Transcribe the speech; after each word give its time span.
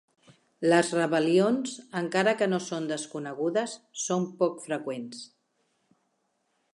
Las 0.69 0.87
rebel·lions, 0.95 1.75
encara 1.99 2.33
que 2.39 2.47
no 2.53 2.61
són 2.69 2.89
desconegudes, 2.93 3.77
són 4.07 4.25
poc 4.41 4.59
freqüents. 4.67 5.23